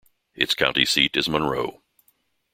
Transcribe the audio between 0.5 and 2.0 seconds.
county seat is Monroe.